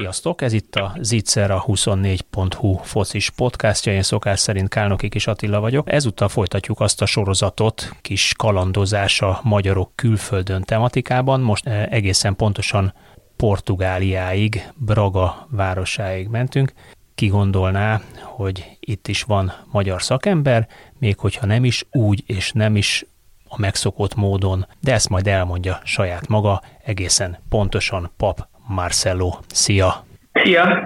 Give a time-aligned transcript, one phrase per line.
[0.00, 5.60] Sziasztok, ez itt a Zitzer a 24.hu focis podcastja, én szokás szerint Kálnoki Kis Attila
[5.60, 5.92] vagyok.
[5.92, 12.94] Ezúttal folytatjuk azt a sorozatot, kis kalandozása magyarok külföldön tematikában, most eh, egészen pontosan
[13.36, 16.72] Portugáliáig, Braga városáig mentünk.
[17.14, 22.76] Ki gondolná, hogy itt is van magyar szakember, még hogyha nem is úgy és nem
[22.76, 23.04] is
[23.48, 29.30] a megszokott módon, de ezt majd elmondja saját maga, egészen pontosan Pap Marcelo.
[29.52, 30.04] Szia!
[30.32, 30.84] Szia!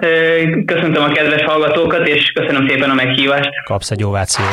[0.65, 3.49] Köszöntöm a kedves hallgatókat, és köszönöm szépen a meghívást.
[3.63, 4.47] Kapsz egy ovációt.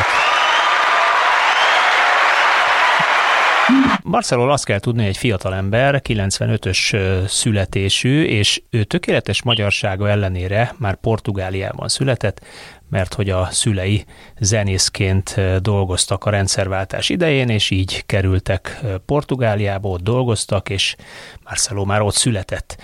[4.12, 6.96] Marcelról azt kell tudni, hogy egy fiatal ember, 95-ös
[7.28, 12.44] születésű, és ő tökéletes magyarsága ellenére már Portugáliában született,
[12.90, 14.04] mert hogy a szülei
[14.40, 20.96] zenészként dolgoztak a rendszerváltás idején, és így kerültek Portugáliába, ott dolgoztak, és
[21.44, 22.82] Marcelo már ott született.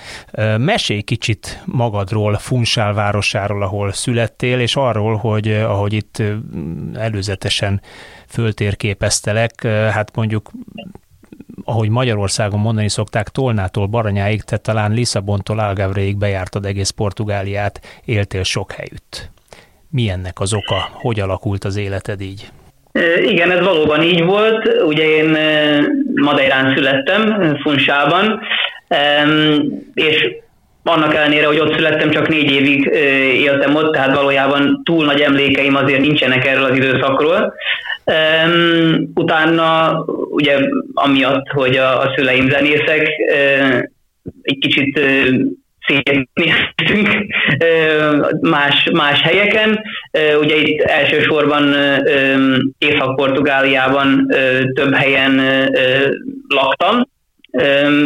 [0.57, 6.23] Mesélj kicsit magadról, Funsál városáról, ahol születtél, és arról, hogy ahogy itt
[6.95, 7.81] előzetesen
[8.29, 10.51] föltérképeztelek, hát mondjuk
[11.65, 18.73] ahogy Magyarországon mondani szokták, Tolnától Baranyáig, tehát talán Lisszabontól Algavreig bejártad egész Portugáliát, éltél sok
[18.73, 19.31] helyütt.
[19.91, 20.89] Mi ennek az oka?
[20.93, 22.49] Hogy alakult az életed így?
[23.23, 24.83] Igen, ez valóban így volt.
[24.87, 25.37] Ugye én
[26.15, 28.41] Madeirán születtem, Funsában,
[29.95, 30.37] és
[30.83, 32.85] annak ellenére, hogy ott születtem, csak négy évig
[33.35, 37.55] éltem ott, tehát valójában túl nagy emlékeim azért nincsenek erről az időszakról.
[39.15, 40.59] Utána, ugye
[40.95, 43.09] amiatt, hogy a, a szüleim zenészek,
[44.43, 45.01] egy kicsit
[45.87, 47.09] szétnéztünk
[48.41, 49.81] más, más helyeken.
[50.41, 51.75] Ugye itt elsősorban
[52.79, 54.27] Észak-Portugáliában
[54.75, 55.41] több helyen
[56.49, 57.09] laktam,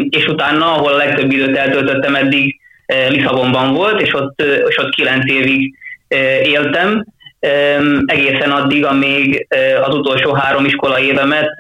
[0.09, 2.61] és utána, ahol a legtöbb időt eltöltöttem eddig,
[3.09, 5.75] Lisszabonban volt, és ott, és ott kilenc évig
[6.43, 7.05] éltem,
[8.07, 9.47] egészen addig, amíg
[9.85, 11.51] az utolsó három iskola évemet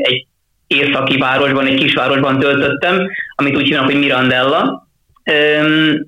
[0.00, 0.26] egy
[0.66, 4.88] északi városban, egy kisvárosban töltöttem, amit úgy hívnak, hogy Mirandella,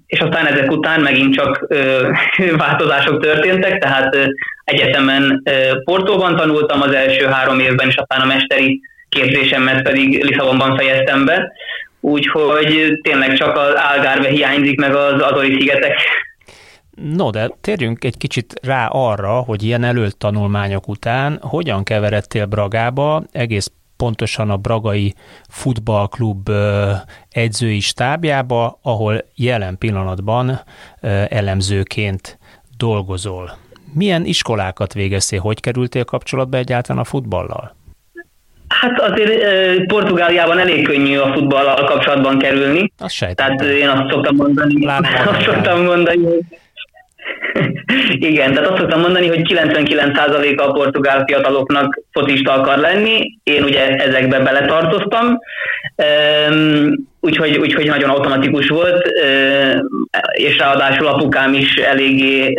[0.07, 1.67] és aztán ezek után megint csak
[2.65, 4.17] változások történtek, tehát
[4.65, 5.43] egyetemen
[5.85, 11.53] Portóban tanultam az első három évben, és aztán a mesteri képzésemet pedig Lisszabonban fejeztem be,
[12.01, 16.01] úgyhogy tényleg csak az Algarve hiányzik, meg az Azori szigetek.
[17.03, 23.23] No, de térjünk egy kicsit rá arra, hogy ilyen előtt tanulmányok után hogyan keveredtél Bragába,
[23.33, 25.15] egész pontosan a Bragai
[25.49, 26.51] Futballklub
[27.31, 30.61] edzői stábjába, ahol jelen pillanatban
[31.29, 32.39] elemzőként
[32.77, 33.57] dolgozol.
[33.95, 37.77] Milyen iskolákat végeztél, hogy kerültél kapcsolatba egyáltalán a futballal?
[38.69, 42.93] Hát azért Portugáliában elég könnyű a futballal kapcsolatban kerülni.
[42.99, 43.57] Azt sejtem.
[43.57, 44.87] Tehát én azt szoktam mondani,
[45.27, 46.45] azt szoktam mondani, hogy
[48.31, 53.97] igen, tehát azt szoktam mondani, hogy 99%-a a portugál fiataloknak focista akar lenni, én ugye
[53.97, 55.39] ezekbe beletartoztam,
[57.21, 59.11] úgyhogy, úgyhogy nagyon automatikus volt,
[60.33, 62.55] és ráadásul apukám is eléggé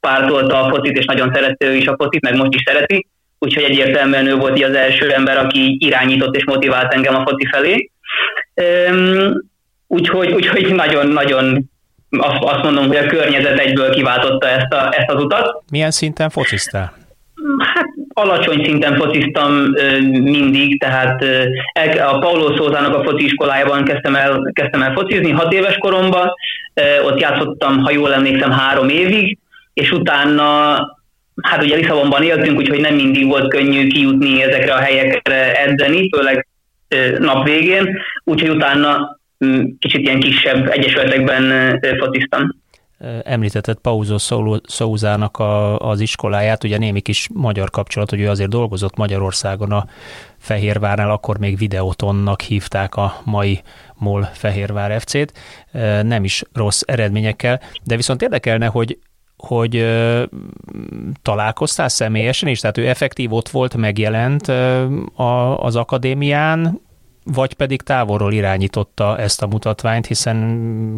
[0.00, 3.06] pártolta a focit, és nagyon szerette ő is a focit, meg most is szereti,
[3.38, 7.90] úgyhogy egyértelműen ő volt az első ember, aki irányított és motivált engem a foci felé.
[9.86, 11.70] Úgyhogy, úgyhogy nagyon-nagyon
[12.18, 15.62] azt, azt mondom, hogy a környezet egyből kiváltotta ezt, a, ezt az utat.
[15.70, 16.92] Milyen szinten fociztál?
[17.74, 17.84] Hát
[18.14, 19.52] alacsony szinten fociztam
[20.10, 21.24] mindig, tehát
[22.12, 26.32] a Paulo Szózának a foci iskolájában kezdtem el, kezdtem el focizni hat éves koromban,
[27.04, 29.38] ott játszottam, ha jól emlékszem, három évig,
[29.74, 30.78] és utána
[31.42, 36.48] hát ugye Lisszabonban éltünk, úgyhogy nem mindig volt könnyű kijutni ezekre a helyekre edzeni, főleg
[37.18, 39.19] nap végén, úgyhogy utána
[39.78, 42.58] kicsit ilyen kisebb egyesületekben fociztam.
[43.22, 44.16] Említetted Pauzó
[44.62, 49.86] Szózának a, az iskoláját, ugye némi kis magyar kapcsolat, hogy ő azért dolgozott Magyarországon a
[50.38, 53.60] Fehérvárnál, akkor még Videotonnak hívták a mai
[53.94, 55.32] MOL Fehérvár FC-t,
[56.02, 58.98] nem is rossz eredményekkel, de viszont érdekelne, hogy
[59.36, 60.22] hogy ö,
[61.22, 64.84] találkoztál személyesen is, tehát ő effektív ott volt, megjelent ö,
[65.14, 66.80] a, az akadémián,
[67.24, 70.36] vagy pedig távolról irányította ezt a mutatványt, hiszen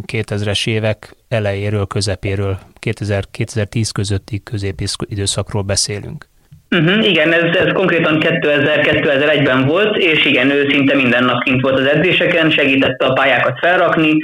[0.06, 6.28] 2000-es évek elejéről, közepéről, 2000-2010 közötti középidőszakról beszélünk.
[6.72, 11.78] Uh-huh, igen, ez, ez konkrétan 2000-2001-ben volt, és igen, ő szinte minden nap kint volt
[11.78, 14.16] az edzéseken, segítette a pályákat felrakni.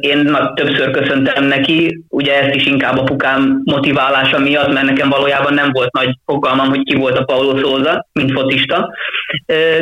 [0.00, 5.54] Én többször köszöntem neki, ugye ezt is inkább a pukám motiválása miatt, mert nekem valójában
[5.54, 8.94] nem volt nagy fogalmam, hogy ki volt a Paulo Szóza, mint fotista,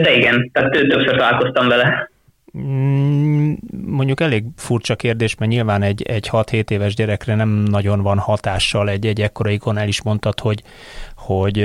[0.03, 2.11] de igen, tehát többször találkoztam vele.
[2.59, 3.53] Mm,
[3.87, 8.89] mondjuk elég furcsa kérdés, mert nyilván egy, egy 6-7 éves gyerekre nem nagyon van hatással
[8.89, 10.63] egy, egy ekkora ikon, el is mondtad, hogy,
[11.23, 11.57] hogy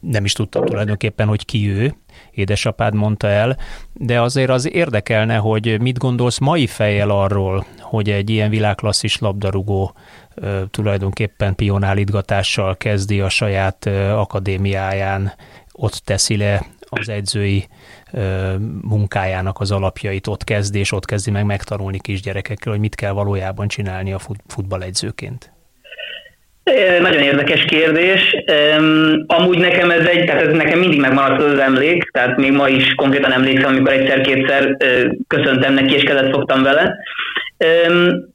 [0.00, 1.94] nem is tudtam tulajdonképpen, hogy ki ő,
[2.30, 3.56] édesapád mondta el,
[3.92, 9.94] de azért az érdekelne, hogy mit gondolsz mai fejjel arról, hogy egy ilyen világklasszis labdarúgó
[10.70, 15.32] tulajdonképpen pionálítgatással kezdi a saját akadémiáján,
[15.72, 17.68] ott teszi le az edzői
[18.82, 23.68] munkájának az alapjait, ott kezdi, és ott kezdi meg megtanulni kisgyerekekkel, hogy mit kell valójában
[23.68, 25.52] csinálni a futballegyzőként.
[27.00, 28.34] Nagyon érdekes kérdés.
[29.26, 32.94] Amúgy nekem ez egy, tehát ez nekem mindig megmaradt az emlék, tehát még ma is
[32.94, 34.76] konkrétan emlékszem, amikor egyszer-kétszer
[35.26, 36.96] köszöntem neki és kezet fogtam vele.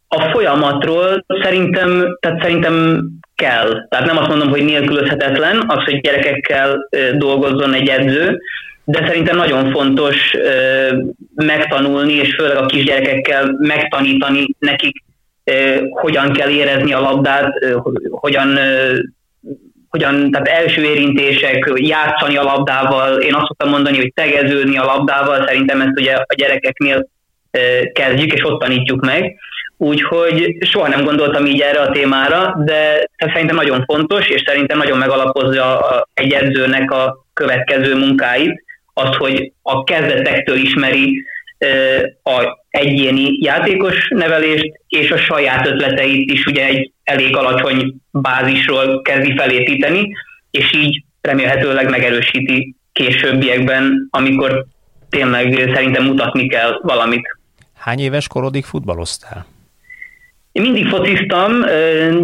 [0.08, 3.06] A folyamatról szerintem, tehát szerintem
[3.36, 3.88] kell.
[3.90, 8.38] Tehát nem azt mondom, hogy nélkülözhetetlen az, hogy gyerekekkel dolgozzon egy edző,
[8.84, 10.32] de szerintem nagyon fontos
[11.36, 15.04] megtanulni, és főleg a kisgyerekekkel megtanítani nekik
[15.90, 17.54] hogyan kell érezni a labdát,
[18.10, 18.60] hogyan,
[19.90, 25.48] hogyan tehát első érintések, játszani a labdával, én azt szoktam mondani, hogy tegeződni a labdával,
[25.48, 27.08] szerintem ezt ugye a gyerekeknél
[27.94, 29.36] kezdjük, és ott tanítjuk meg.
[29.78, 34.98] Úgyhogy soha nem gondoltam így erre a témára, de szerintem nagyon fontos, és szerintem nagyon
[34.98, 38.64] megalapozza egy edzőnek a következő munkáit,
[38.94, 41.26] az, hogy a kezdetektől ismeri
[42.24, 49.34] a egyéni játékos nevelést, és a saját ötleteit is ugye egy elég alacsony bázisról kezdi
[49.38, 50.12] felépíteni,
[50.52, 54.66] és így remélhetőleg megerősíti későbbiekben, amikor
[55.10, 57.38] tényleg szerintem mutatni kell valamit.
[57.78, 59.46] Hány éves korodig futballoztál?
[60.52, 61.52] Én mindig fociztam,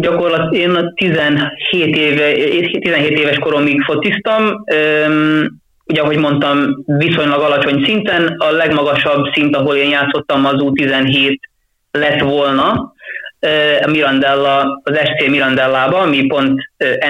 [0.00, 2.32] gyakorlatilag én a 17, éve,
[2.80, 4.64] 17 éves koromig fociztam,
[5.84, 11.38] ugye ahogy mondtam, viszonylag alacsony szinten, a legmagasabb szint, ahol én játszottam, az U17
[11.90, 12.92] lett volna,
[13.86, 16.60] Mirandella, az SC Mirandellába, ami pont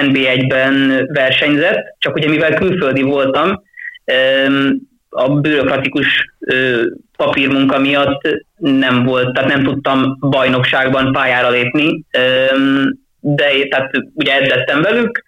[0.01, 3.63] NB1-ben versenyzett, csak ugye mivel külföldi voltam,
[5.09, 6.35] a bürokratikus
[7.17, 8.21] papírmunka miatt
[8.57, 12.03] nem volt, tehát nem tudtam bajnokságban pályára lépni,
[13.19, 15.23] de tehát ugye edzettem velük,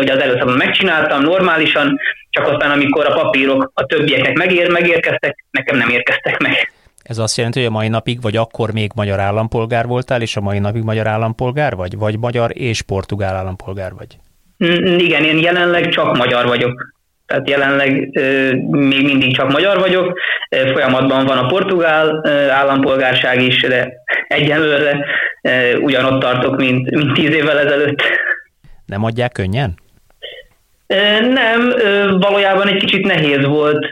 [0.00, 1.98] ugye az először megcsináltam normálisan,
[2.36, 6.72] csak aztán amikor a papírok a többieknek megér, megérkeztek, nekem nem érkeztek meg.
[7.02, 10.40] Ez azt jelenti, hogy a mai napig, vagy akkor még magyar állampolgár voltál, és a
[10.40, 11.96] mai napig magyar állampolgár vagy?
[11.96, 14.18] Vagy magyar és portugál állampolgár vagy?
[14.64, 16.94] Mm, igen, én jelenleg csak magyar vagyok.
[17.26, 17.90] Tehát jelenleg
[18.70, 20.18] még mindig csak magyar vagyok,
[20.72, 23.92] folyamatban van a portugál állampolgárság is, de
[24.28, 25.04] egyenlőre
[25.80, 28.02] ugyanott tartok, mint, mint tíz évvel ezelőtt.
[28.86, 29.74] Nem adják könnyen?
[31.32, 31.72] Nem,
[32.20, 33.86] valójában egy kicsit nehéz volt,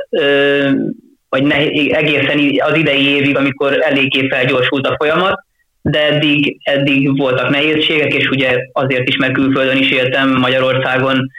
[1.29, 5.44] vagy nehéz, egészen az idei évig, amikor eléggé felgyorsult a folyamat,
[5.82, 11.30] de eddig, eddig voltak nehézségek, és ugye azért is, mert külföldön is éltem, Magyarországon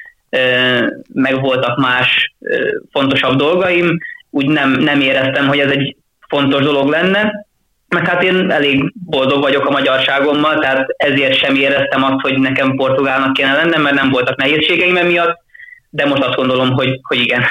[1.13, 2.35] meg voltak más
[2.91, 3.97] fontosabb dolgaim,
[4.29, 5.95] úgy nem, nem éreztem, hogy ez egy
[6.27, 7.45] fontos dolog lenne,
[7.87, 12.75] meg hát én elég boldog vagyok a magyarságommal, tehát ezért sem éreztem azt, hogy nekem
[12.75, 15.43] portugálnak kéne lennem, mert nem voltak nehézségeim emiatt,
[15.95, 17.43] de most azt gondolom, hogy, hogy igen.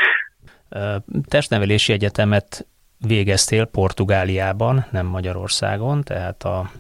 [1.29, 2.67] Testnevelési egyetemet
[3.07, 6.71] végeztél Portugáliában, nem Magyarországon, tehát a,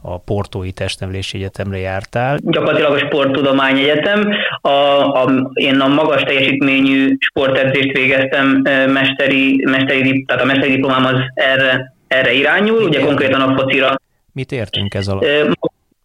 [0.00, 2.38] a Portói Testnevelési Egyetemre jártál.
[2.42, 4.32] Gyakorlatilag a Sporttudomány Egyetem.
[4.60, 11.20] A, a, én a magas teljesítményű sportedzést végeztem, mesteri, mesteri, tehát a mesteri diplomám az
[11.34, 13.18] erre, erre irányul, Mit ugye értünk?
[13.18, 13.94] konkrétan a focira.
[14.32, 15.58] Mit értünk ez alatt,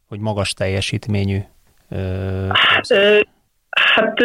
[0.08, 1.38] hogy magas teljesítményű?
[1.90, 2.52] Uh,
[2.90, 3.20] uh,
[3.98, 4.24] Hát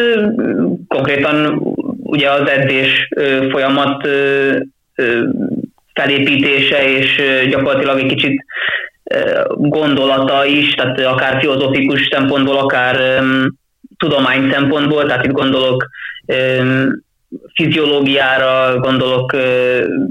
[0.88, 1.58] konkrétan
[2.02, 3.08] ugye az edzés
[3.50, 4.08] folyamat
[5.94, 8.44] felépítése és gyakorlatilag egy kicsit
[9.54, 13.22] gondolata is, tehát akár filozofikus szempontból, akár
[13.96, 15.88] tudomány szempontból, tehát itt gondolok
[17.54, 19.30] fiziológiára, gondolok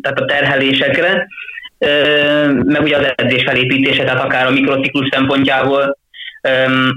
[0.01, 1.27] tehát a terhelésekre,
[2.63, 5.97] meg ugye az edzés felépítése, tehát akár a mikrociklus szempontjából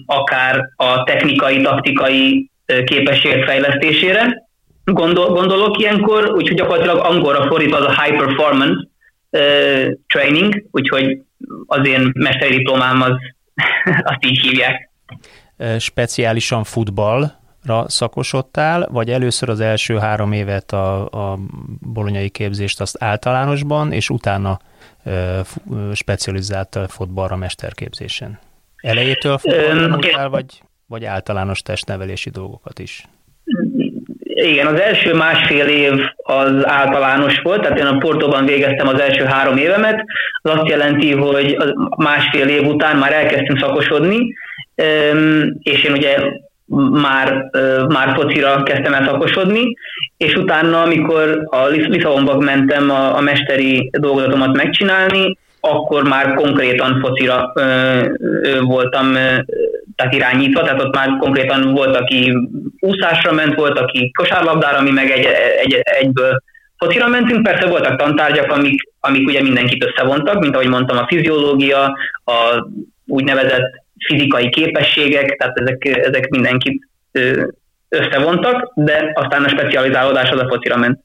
[0.07, 2.53] akár a technikai, taktikai
[2.85, 4.49] képességek fejlesztésére.
[4.85, 8.89] gondol, gondolok ilyenkor, úgyhogy gyakorlatilag angolra fordítva az a high performance
[9.31, 11.19] uh, training, úgyhogy
[11.67, 13.13] az én mesteri diplomám az,
[14.11, 14.91] azt így hívják.
[15.79, 21.39] Speciálisan futballra szakosodtál, vagy először az első három évet a, a
[21.81, 24.59] bolonyai képzést azt általánosban, és utána
[25.93, 28.39] specializáltál fotballra mesterképzésen?
[28.77, 33.05] Elejétől futballra vagy, vagy általános testnevelési dolgokat is?
[34.25, 39.25] Igen, az első másfél év az általános volt, tehát én a Portóban végeztem az első
[39.25, 40.05] három évemet,
[40.43, 41.57] az azt jelenti, hogy
[41.97, 44.35] másfél év után már elkezdtünk szakosodni,
[45.59, 46.17] és én ugye
[46.91, 47.51] már,
[47.89, 49.77] már focira kezdtem el szakosodni,
[50.17, 57.53] és utána, amikor a Lisszabonba mentem a, a mesteri dolgozatomat megcsinálni, akkor már konkrétan focira
[57.55, 57.63] ö,
[58.43, 59.37] ö, voltam ö,
[59.97, 62.33] tehát irányítva, tehát ott már konkrétan volt, aki
[62.81, 65.27] úszásra ment, volt, aki kosárlabdára, mi meg egy,
[65.63, 66.43] egy, egyből
[66.77, 71.83] focira mentünk, persze voltak tantárgyak, amik, amik ugye mindenkit összevontak, mint ahogy mondtam, a fiziológia,
[72.25, 72.69] a
[73.07, 76.89] úgynevezett fizikai képességek, tehát ezek, ezek mindenkit
[77.89, 81.01] összevontak, de aztán a specializálódás az a focira ment.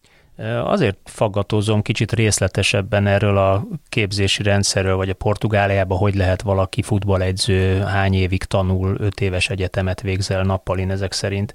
[0.64, 7.80] Azért faggatózom kicsit részletesebben erről a képzési rendszerről, vagy a Portugáliában, hogy lehet valaki futballegyző,
[7.80, 11.54] hány évig tanul, öt éves egyetemet végzel nappalin ezek szerint,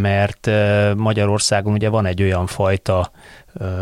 [0.00, 0.50] mert
[0.96, 3.10] Magyarországon ugye van egy olyan fajta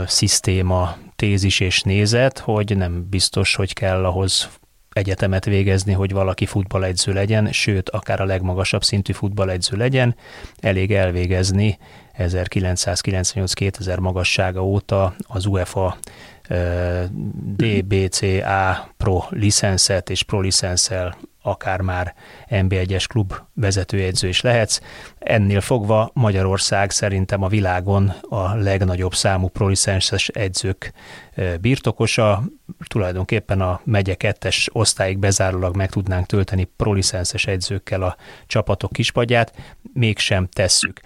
[0.06, 4.48] szisztéma, tézis és nézet, hogy nem biztos, hogy kell ahhoz
[4.96, 10.16] egyetemet végezni, hogy valaki futballegyző legyen, sőt, akár a legmagasabb szintű futballegyző legyen,
[10.60, 11.78] elég elvégezni
[12.18, 15.96] 1998-2000 magassága óta az UEFA
[17.56, 22.14] DBCA Pro licenszet és Pro licenszel akár már
[22.48, 24.80] NB1-es klub vezetőjegyző is lehetsz.
[25.18, 30.92] Ennél fogva Magyarország szerintem a világon a legnagyobb számú prolicenses edzők
[31.60, 32.42] birtokosa.
[32.86, 39.52] Tulajdonképpen a megye kettes osztályig bezárólag meg tudnánk tölteni prolicenses edzőkkel a csapatok kispadját,
[39.92, 41.00] mégsem tesszük.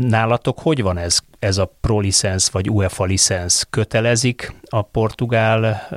[0.00, 3.66] Nálatok hogy van ez, ez a pro licensz vagy UEFA licensz?
[3.70, 5.88] Kötelezik a portugál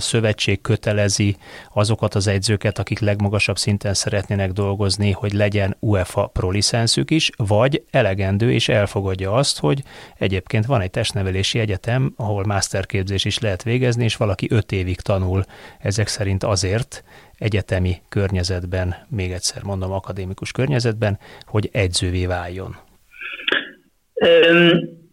[0.00, 1.36] szövetség, kötelezi
[1.72, 7.82] azokat az edzőket, akik legmagasabb szinten szeretnének dolgozni, hogy legyen UEFA pro licenszük is, vagy
[7.90, 9.82] elegendő és elfogadja azt, hogy
[10.18, 15.44] egyébként van egy testnevelési egyetem, ahol masterképzés is lehet végezni, és valaki öt évig tanul
[15.78, 17.04] ezek szerint azért,
[17.38, 22.76] egyetemi környezetben, még egyszer mondom, akadémikus környezetben, hogy edzővé váljon?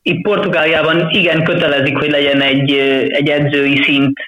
[0.01, 2.71] Itt Portugáliában igen kötelezik, hogy legyen egy,
[3.07, 4.19] egy edzői szint,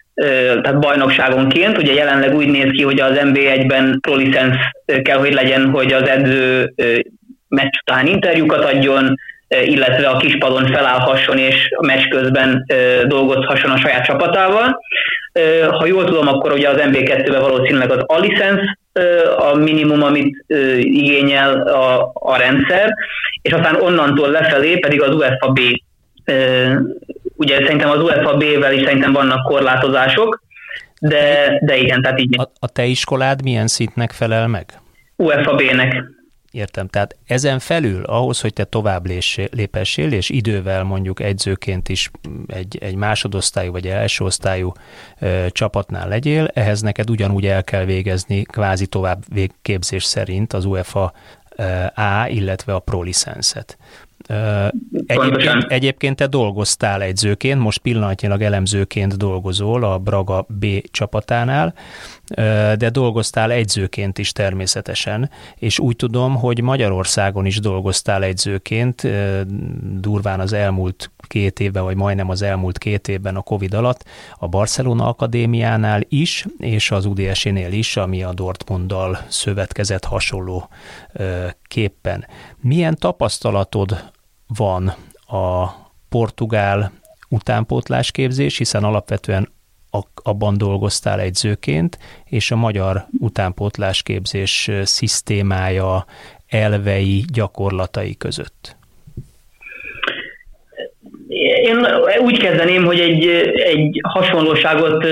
[0.61, 1.77] tehát bajnokságonként.
[1.77, 4.15] Ugye jelenleg úgy néz ki, hogy az NB1-ben pro
[5.01, 6.73] kell, hogy legyen, hogy az edző
[7.47, 9.15] meccs után interjúkat adjon,
[9.47, 12.65] illetve a kispadon felállhasson és a meccs közben
[13.07, 14.79] dolgozhasson a saját csapatával.
[15.69, 18.61] Ha jól tudom, akkor ugye az MB2-ben valószínűleg az a licensz
[19.37, 20.45] a minimum, amit
[20.77, 22.93] igényel a, a rendszer,
[23.41, 25.59] és aztán onnantól lefelé pedig az UEFA B.
[27.35, 30.43] Ugye szerintem az UEFA B-vel is szerintem vannak korlátozások,
[30.99, 32.39] de, de igen, tehát így.
[32.39, 34.65] A, a te iskolád milyen szintnek felel meg?
[35.15, 36.03] UEFA B-nek.
[36.53, 39.05] Értem, tehát ezen felül ahhoz, hogy te tovább
[39.51, 42.11] lépessél, és idővel mondjuk egyzőként is
[42.47, 44.71] egy, egy másodosztályú vagy első osztályú
[45.19, 51.13] ö, csapatnál legyél, ehhez neked ugyanúgy el kell végezni kvázi tovább végképzés szerint az UEFA
[51.55, 51.63] ö,
[51.95, 53.77] A, illetve a Pro licenszet.
[55.05, 61.73] Egyébként, egyébként te dolgoztál egyzőként, most pillanatnyilag elemzőként dolgozol a Braga B csapatánál,
[62.77, 69.07] de dolgoztál egyzőként is természetesen, és úgy tudom, hogy Magyarországon is dolgoztál egyzőként,
[69.99, 74.05] durván az elmúlt két évben, vagy majdnem az elmúlt két évben a Covid alatt
[74.37, 80.69] a Barcelona Akadémiánál is, és az UDS-nél is, ami a Dortmunddal szövetkezett hasonló
[81.67, 82.25] képpen.
[82.61, 84.11] Milyen tapasztalatod
[84.47, 84.93] van
[85.27, 85.69] a
[86.09, 86.91] portugál
[87.29, 89.49] utánpótlásképzés, hiszen alapvetően
[90.23, 96.05] abban dolgoztál egyzőként, és a magyar utánpótlásképzés szisztémája,
[96.47, 98.75] elvei, gyakorlatai között?
[101.63, 101.85] Én
[102.21, 105.05] úgy kezdeném, hogy egy, egy hasonlóságot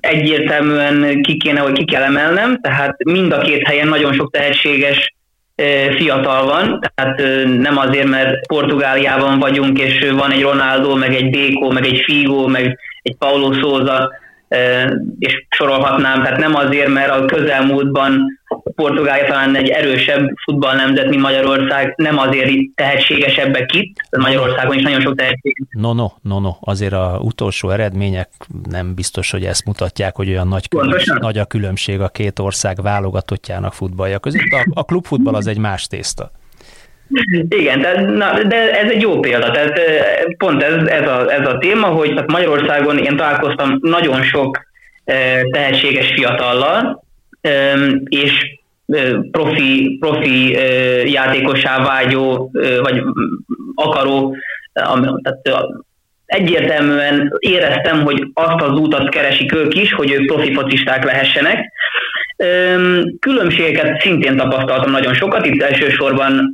[0.00, 5.14] egyértelműen ki kéne, hogy ki kell emelnem, tehát mind a két helyen nagyon sok tehetséges
[5.96, 7.18] fiatal van, tehát
[7.58, 12.46] nem azért, mert Portugáliában vagyunk, és van egy Ronaldo, meg egy Béko, meg egy Figo,
[12.46, 14.10] meg egy Paulo Souza,
[15.18, 18.40] és sorolhatnám, tehát nem azért, mert a közelmúltban
[18.74, 25.16] Portugália talán egy erősebb futballnemzet, mint Magyarország, nem azért tehetségesebbek itt, Magyarországon is nagyon sok
[25.16, 25.56] tehetség.
[25.70, 28.28] No, no, no, no, azért a utolsó eredmények
[28.70, 32.82] nem biztos, hogy ezt mutatják, hogy olyan nagy, különbség, nagy a különbség a két ország
[32.82, 34.50] válogatottjának futballja között.
[34.50, 36.30] A, a klubfutball az egy más tészta.
[37.48, 39.50] Igen, tehát, na, de ez egy jó példa.
[39.50, 39.80] Tehát
[40.36, 44.58] pont ez, ez, a, ez a téma, hogy Magyarországon én találkoztam nagyon sok
[45.50, 47.04] tehetséges fiatallal,
[48.08, 48.58] és
[49.30, 50.50] profi, profi
[51.12, 52.50] játékosá vágyó,
[52.82, 53.02] vagy
[53.74, 54.36] akaró,
[54.72, 55.66] tehát
[56.26, 61.72] egyértelműen éreztem, hogy azt az útat keresik ők is, hogy ők profi focisták lehessenek.
[63.20, 66.50] Különbségeket szintén tapasztaltam nagyon sokat, itt elsősorban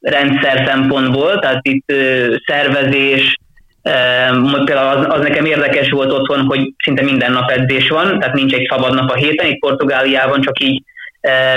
[0.00, 1.92] rendszer szempontból, tehát itt
[2.46, 3.36] szervezés,
[4.64, 8.54] Például az, az nekem érdekes volt otthon, hogy szinte minden nap edzés van, tehát nincs
[8.54, 10.82] egy szabad nap a héten, itt Portugáliában csak így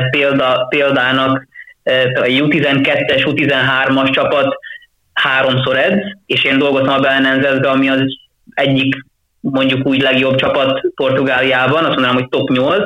[0.09, 1.47] példa, példának
[2.13, 4.55] a U12-es, U13-as csapat
[5.13, 8.01] háromszor edz, és én dolgoztam a Belenenzetbe, ami az
[8.53, 9.05] egyik
[9.39, 12.83] mondjuk úgy legjobb csapat Portugáliában, azt mondanám, hogy top 8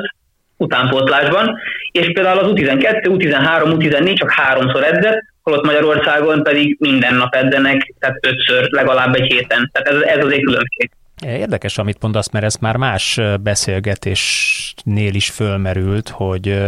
[0.56, 1.58] utánpótlásban,
[1.92, 7.94] és például az U12, U13, U14 csak háromszor edzett, holott Magyarországon pedig minden nap edzenek,
[7.98, 9.70] tehát ötször legalább egy héten.
[9.72, 10.90] Tehát ez, ez az egy különbség.
[11.24, 16.62] Érdekes, amit mondasz, mert ez már más beszélgetésnél is fölmerült, hogy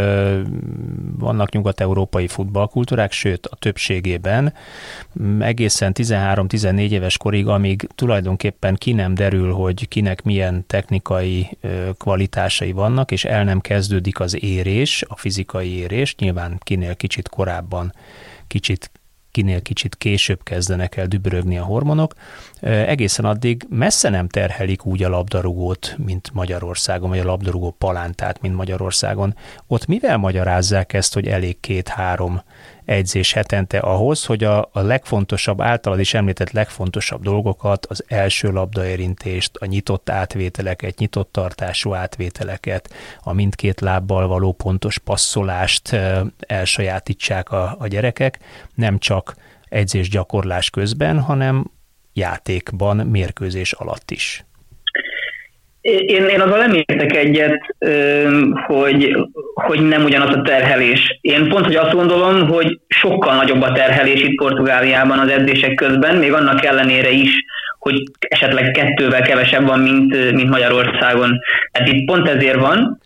[1.17, 4.53] vannak nyugat-európai futballkultúrák, sőt a többségében
[5.39, 11.57] egészen 13-14 éves korig, amíg tulajdonképpen ki nem derül, hogy kinek milyen technikai
[11.97, 17.93] kvalitásai vannak, és el nem kezdődik az érés, a fizikai érés, nyilván kinél kicsit korábban
[18.47, 18.91] kicsit
[19.31, 22.13] kinél kicsit később kezdenek el dübörögni a hormonok,
[22.61, 28.55] egészen addig messze nem terhelik úgy a labdarúgót, mint Magyarországon, vagy a labdarúgó palántát, mint
[28.55, 29.35] Magyarországon.
[29.67, 32.41] Ott mivel magyarázzák ezt, hogy elég két-három
[32.89, 39.55] edzés hetente ahhoz, hogy a, a legfontosabb, általad is említett legfontosabb dolgokat, az első labdaérintést,
[39.55, 45.97] a nyitott átvételeket, nyitott tartású átvételeket, a mindkét lábbal való pontos passzolást
[46.39, 48.39] elsajátítsák a, a gyerekek,
[48.75, 49.35] nem csak
[49.69, 51.71] edzés gyakorlás közben, hanem
[52.13, 54.45] játékban, mérkőzés alatt is.
[55.81, 57.75] Én, én azzal nem értek egyet,
[58.67, 59.15] hogy,
[59.53, 61.17] hogy nem ugyanaz a terhelés.
[61.21, 66.15] Én pont, hogy azt gondolom, hogy sokkal nagyobb a terhelés itt Portugáliában az edzések közben,
[66.15, 67.31] még annak ellenére is,
[67.79, 71.39] hogy esetleg kettővel kevesebb van, mint, mint Magyarországon.
[71.71, 72.99] Hát itt pont ezért van.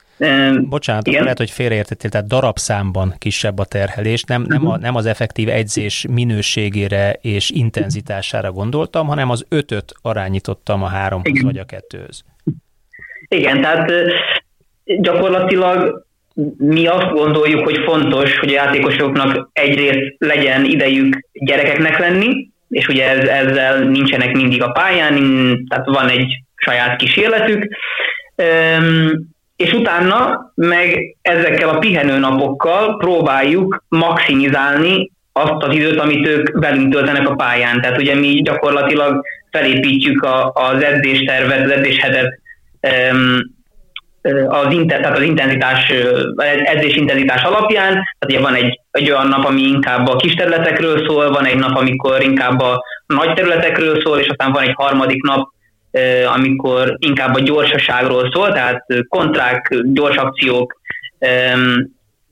[0.70, 1.24] Bocsánat, Igen?
[1.24, 4.82] lehet, hogy félreértettél, tehát darabszámban kisebb a terhelés, nem, nem, a, mhm.
[4.82, 11.46] nem az effektív edzés minőségére és intenzitására gondoltam, hanem az ötöt arányítottam a háromhoz Igen.
[11.46, 12.24] vagy a kettőhöz.
[13.28, 13.92] Igen, tehát
[14.84, 16.06] gyakorlatilag
[16.58, 23.10] mi azt gondoljuk, hogy fontos, hogy a játékosoknak egyrészt legyen idejük gyerekeknek lenni, és ugye
[23.10, 25.16] ez, ezzel nincsenek mindig a pályán,
[25.70, 27.68] tehát van egy saját kísérletük,
[29.56, 37.30] és utána meg ezekkel a pihenőnapokkal próbáljuk maximizálni azt az időt, amit ők velünk töltenek
[37.30, 37.82] a pályán.
[37.82, 42.42] Tehát ugye mi gyakorlatilag felépítjük a, az edzéstervet, az edzéshetet
[44.48, 45.94] az, inter, tehát az intenzitás,
[46.64, 51.06] edzés intenzitás alapján, tehát ugye van egy, egy olyan nap, ami inkább a kis területekről
[51.08, 55.24] szól, van egy nap, amikor inkább a nagy területekről szól, és aztán van egy harmadik
[55.24, 55.52] nap,
[56.36, 60.82] amikor inkább a gyorsaságról szól, tehát kontrák, gyors akciók,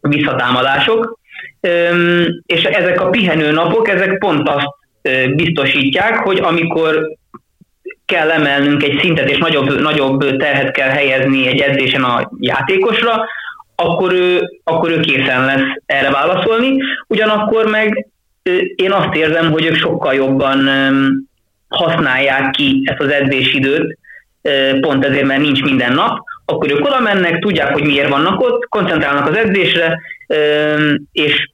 [0.02, 1.20] visszatámadások,
[2.46, 4.80] és ezek a pihenő napok, ezek pont azt
[5.36, 7.08] biztosítják, hogy amikor
[8.12, 13.26] kell emelnünk egy szintet, és nagyobb, nagyobb terhet kell helyezni egy edzésen a játékosra,
[13.76, 16.78] akkor ő, akkor ő készen lesz erre válaszolni.
[17.08, 18.08] Ugyanakkor meg
[18.76, 20.70] én azt érzem, hogy ők sokkal jobban
[21.68, 23.98] használják ki ezt az edzésidőt,
[24.82, 28.66] pont ezért, mert nincs minden nap, akkor ők oda mennek, tudják, hogy miért vannak ott,
[28.70, 30.00] koncentrálnak az edzésre,
[31.12, 31.50] és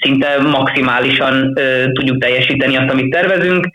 [0.00, 1.54] szinte maximálisan
[1.92, 3.68] tudjuk teljesíteni azt, amit tervezünk,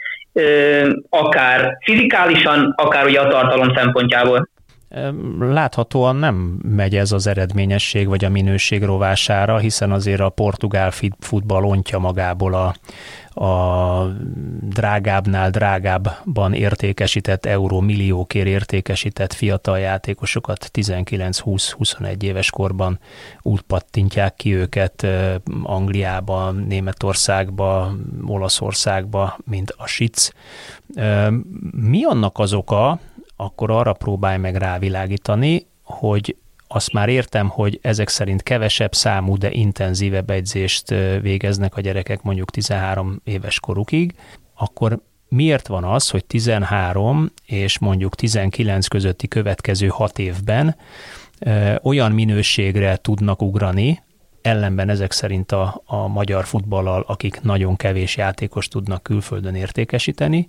[1.10, 4.50] akár fizikálisan, akár ugye a tartalom szempontjából.
[5.39, 11.63] Láthatóan nem megy ez az eredményesség vagy a minőség rovására, hiszen azért a portugál futball
[11.63, 12.74] ontja magából a,
[13.34, 14.06] a
[14.62, 23.00] drágábbnál drágábban értékesített euró milliókért értékesített fiatal játékosokat 19-20-21 éves korban
[23.41, 25.08] úgy pattintják ki őket
[25.63, 30.30] Angliába, Németországba, Olaszországba, mint a SIC.
[31.72, 33.00] Mi annak az oka,
[33.36, 36.36] akkor arra próbálj meg rávilágítani, hogy
[36.76, 40.90] azt már értem, hogy ezek szerint kevesebb számú, de intenzívebb edzést
[41.22, 44.16] végeznek a gyerekek mondjuk 13 éves korukig,
[44.56, 50.76] akkor miért van az, hogy 13 és mondjuk 19 közötti következő 6 évben
[51.82, 54.02] olyan minőségre tudnak ugrani,
[54.42, 60.48] ellenben ezek szerint a, a magyar futballal, akik nagyon kevés játékos tudnak külföldön értékesíteni,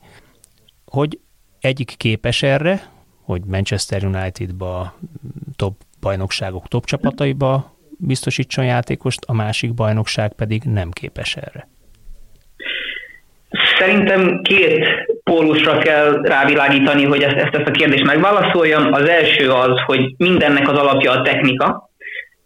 [0.84, 1.18] hogy
[1.60, 4.94] egyik képes erre, hogy Manchester United-ba,
[5.56, 11.68] top bajnokságok top csapataiba biztosítson játékost, a másik bajnokság pedig nem képes erre.
[13.78, 14.86] Szerintem két
[15.24, 18.92] pólusra kell rávilágítani, hogy ezt, ezt, ezt a kérdést megválaszoljam.
[18.92, 21.90] Az első az, hogy mindennek az alapja a technika,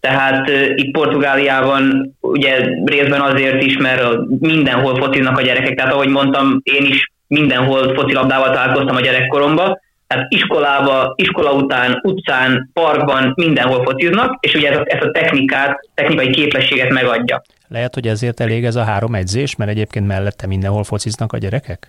[0.00, 4.02] tehát uh, itt Portugáliában ugye részben azért is, mert
[4.40, 10.26] mindenhol fociznak a gyerekek, tehát ahogy mondtam, én is mindenhol focilabdával találkoztam a gyerekkoromban, tehát
[10.28, 16.30] iskolába, iskola után, utcán, parkban, mindenhol fociznak, és ugye ezt a, ezt a technikát, technikai
[16.30, 17.42] képességet megadja.
[17.68, 21.88] Lehet, hogy ezért elég ez a három edzés, mert egyébként mellette mindenhol fociznak a gyerekek?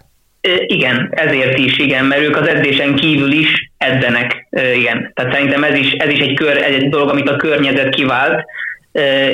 [0.66, 5.12] Igen, ezért is, igen, mert ők az edzésen kívül is edzenek, igen.
[5.14, 8.46] Tehát szerintem ez is, ez is egy, kör, egy dolog, amit a környezet kivált,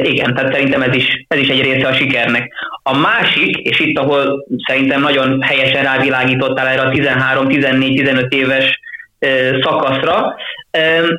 [0.02, 2.52] igen, tehát szerintem ez is, ez is egy része a sikernek.
[2.84, 8.80] A másik, és itt, ahol szerintem nagyon helyesen rávilágítottál erre a 13, 14, 15 éves
[9.62, 10.36] szakaszra,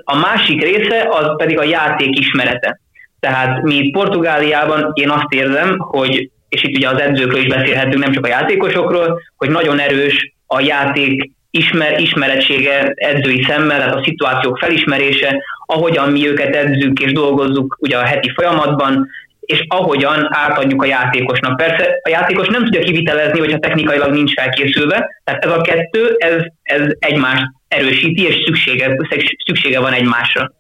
[0.05, 2.81] a másik része az pedig a játék ismerete.
[3.21, 8.13] Tehát mi Portugáliában én azt érzem, hogy, és itt ugye az edzőkről is beszélhetünk, nem
[8.13, 14.59] csak a játékosokról, hogy nagyon erős a játék ismer, ismeretsége edzői szemmel, tehát a szituációk
[14.59, 19.09] felismerése, ahogyan mi őket edzünk és dolgozzuk ugye a heti folyamatban,
[19.41, 21.57] és ahogyan átadjuk a játékosnak.
[21.57, 26.43] Persze a játékos nem tudja kivitelezni, hogyha technikailag nincs felkészülve, tehát ez a kettő, ez,
[26.63, 28.97] ez egymást erősíti, és szüksége,
[29.45, 30.56] szüksége van egymásra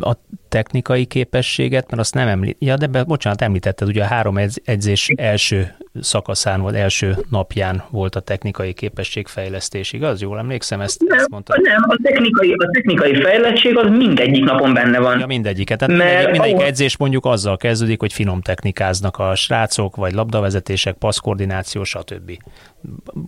[0.00, 0.16] a
[0.48, 2.56] technikai képességet, mert azt nem említ.
[2.58, 8.14] Ja, de be, bocsánat, említetted, ugye a három edzés első szakaszán, vagy első napján volt
[8.14, 10.20] a technikai képességfejlesztés, igaz?
[10.20, 11.60] Jól emlékszem, ezt, nem, ezt mondtad?
[11.60, 15.18] Nem, a technikai, a technikai fejlettség az mindegyik napon benne van.
[15.18, 15.78] Ja, mindegyiket.
[15.78, 16.66] Tehát Mert mindegyik, mindegyik ahol...
[16.66, 22.38] edzés mondjuk azzal kezdődik, hogy finom technikáznak a srácok, vagy labdavezetések, passzkoordináció, stb.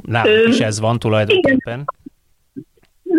[0.03, 1.59] Nálunk is ez van tulajdonképpen.
[1.65, 1.85] Igen.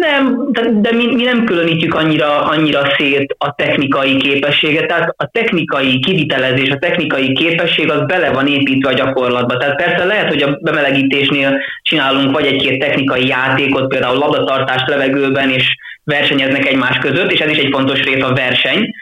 [0.01, 5.29] Nem, de, de mi, mi nem különítjük annyira, annyira szét a technikai képességet, tehát a
[5.31, 9.57] technikai kivitelezés, a technikai képesség az bele van építve a gyakorlatba.
[9.57, 15.65] Tehát persze lehet, hogy a bemelegítésnél csinálunk vagy egy-két technikai játékot, például labdatartást levegőben, és
[16.03, 18.93] versenyeznek egymás között, és ez is egy fontos rész a verseny,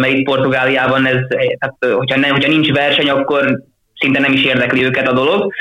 [0.00, 1.20] mert itt Portugáliában ez,
[1.58, 3.62] tehát, hogyha, nem, hogyha nincs verseny, akkor
[3.94, 5.52] szinte nem is érdekli őket a dolog,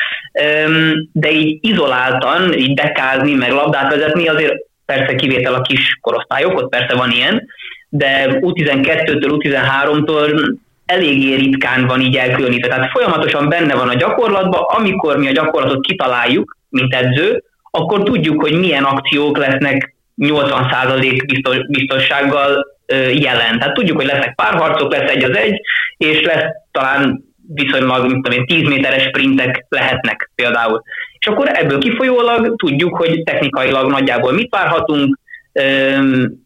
[1.11, 6.69] de így izoláltan, így dekázni, meg labdát vezetni azért persze kivétel a kis korosztályok, ott
[6.69, 7.47] persze van ilyen,
[7.89, 12.67] de U12-től, U13-tól eléggé ritkán van így elkülönítve.
[12.67, 18.41] Tehát folyamatosan benne van a gyakorlatban, amikor mi a gyakorlatot kitaláljuk, mint edző, akkor tudjuk,
[18.41, 22.65] hogy milyen akciók lesznek 80% biztos, biztossággal
[23.13, 23.60] jelen.
[23.60, 25.62] Tehát tudjuk, hogy lesznek párharcok, lesz egy az egy,
[25.97, 30.81] és lesz talán viszonylag, mint tudom én, 10 méteres sprintek lehetnek például.
[31.19, 35.19] És akkor ebből kifolyólag tudjuk, hogy technikailag nagyjából mit várhatunk,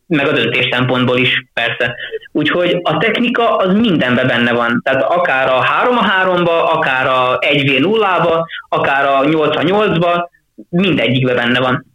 [0.07, 1.95] meg a döntés szempontból is persze.
[2.31, 4.81] Úgyhogy a technika az mindenben benne van.
[4.83, 9.55] Tehát akár a 3 a 3-ba, akár a 1 v 0 ba akár a 8
[9.55, 10.29] a 8-ba,
[10.69, 11.85] mindegyikben benne van.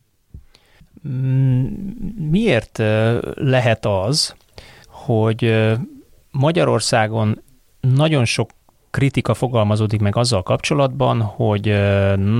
[1.08, 1.64] Mm,
[2.30, 2.82] miért
[3.34, 4.34] lehet az,
[4.86, 5.54] hogy
[6.30, 7.42] Magyarországon
[7.80, 8.50] nagyon sok
[8.90, 11.66] kritika fogalmazódik meg azzal kapcsolatban, hogy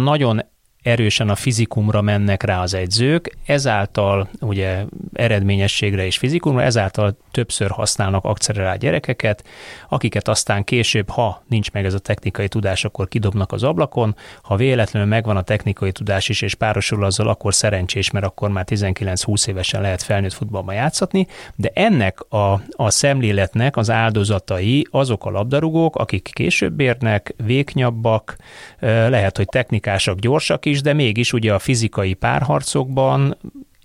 [0.02, 0.40] nagyon
[0.87, 8.25] erősen a fizikumra mennek rá az edzők, ezáltal ugye eredményességre és fizikumra, ezáltal többször használnak
[8.25, 9.44] akcelerált gyerekeket,
[9.88, 14.57] akiket aztán később, ha nincs meg ez a technikai tudás, akkor kidobnak az ablakon, ha
[14.57, 19.49] véletlenül megvan a technikai tudás is, és párosul azzal, akkor szerencsés, mert akkor már 19-20
[19.49, 25.96] évesen lehet felnőtt futballban játszatni, de ennek a, a szemléletnek az áldozatai azok a labdarúgók,
[25.96, 28.37] akik később érnek, véknyabbak,
[28.81, 33.38] lehet, hogy technikásak, gyorsak is, is, de mégis ugye a fizikai párharcokban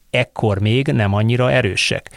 [0.09, 2.11] ekkor még nem annyira erősek.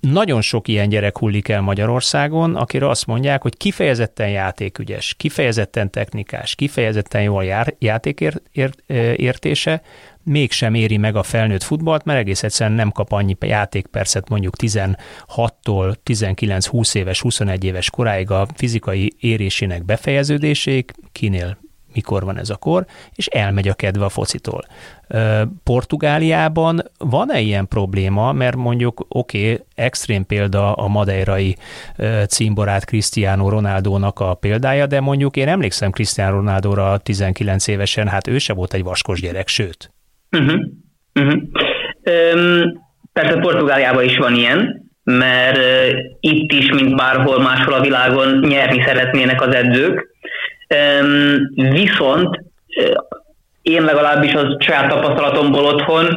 [0.00, 6.54] Nagyon sok ilyen gyerek hullik el Magyarországon, akire azt mondják, hogy kifejezetten játékügyes, kifejezetten technikás,
[6.54, 9.82] kifejezetten jól jár, játékértése,
[10.22, 15.94] mégsem éri meg a felnőtt futballt, mert egész egyszerűen nem kap annyi játékpercet mondjuk 16-tól
[16.04, 21.58] 19-20 éves, 21 éves koráig a fizikai érésének befejeződéséig, kinél
[21.94, 24.64] mikor van ez a kor, és elmegy a kedve a focitól.
[25.64, 31.56] Portugáliában van-e ilyen probléma, mert mondjuk oké, okay, extrém példa a madeirai
[32.28, 38.38] címborát Cristiano Ronaldónak a példája, de mondjuk én emlékszem Cristiano Ronaldóra 19 évesen, hát ő
[38.38, 39.92] se volt egy vaskos gyerek, sőt.
[40.30, 40.60] Uh-huh.
[41.14, 41.42] Uh-huh.
[42.34, 42.62] Um,
[43.12, 48.82] persze Portugáliában is van ilyen, mert uh, itt is, mint bárhol máshol a világon nyerni
[48.86, 50.08] szeretnének az edzők.
[51.54, 52.42] Viszont
[53.62, 56.16] én legalábbis az saját tapasztalatomból otthon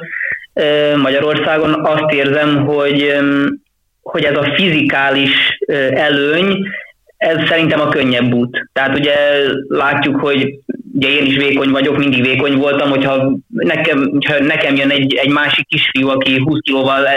[0.96, 3.18] Magyarországon azt érzem, hogy,
[4.02, 5.58] hogy ez a fizikális
[5.94, 6.68] előny,
[7.18, 8.70] ez szerintem a könnyebb út.
[8.74, 9.16] Tehát ugye
[9.68, 10.60] látjuk, hogy
[10.94, 15.30] ugye én is vékony vagyok, mindig vékony voltam, hogyha nekem, hogyha nekem jön egy, egy
[15.30, 17.08] másik kisfiú, aki 20 kilóval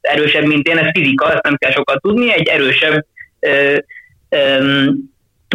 [0.00, 3.04] erősebb, mint én, ez fizika, ezt nem kell sokat tudni, egy erősebb
[3.40, 3.76] ö,
[4.28, 4.84] ö,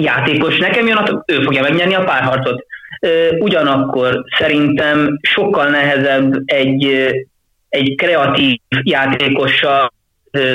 [0.02, 2.66] játékos nekem jön, ő fogja megnyerni a párharcot.
[3.40, 6.86] Ugyanakkor szerintem sokkal nehezebb egy,
[7.70, 9.94] egy kreatív játékossal